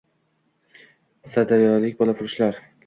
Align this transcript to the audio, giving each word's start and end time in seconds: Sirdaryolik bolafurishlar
Sirdaryolik 1.35 2.03
bolafurishlar 2.03 2.61